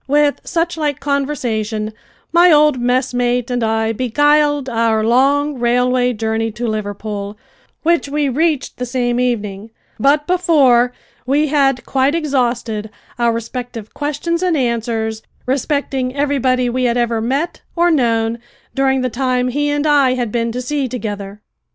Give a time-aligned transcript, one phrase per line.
[0.07, 1.93] With suchlike conversation
[2.31, 7.37] my old mess mate and I beguiled our long railway journey to Liverpool,
[7.83, 9.69] which we reached the same evening,
[9.99, 10.91] but before
[11.27, 17.61] we had quite exhausted our respective questions and answers respecting everybody we had ever met
[17.75, 18.39] or known
[18.73, 21.43] during the time he and I had been to sea together.